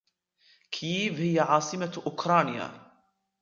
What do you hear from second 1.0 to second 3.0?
هي عاصمة اوكرانيا.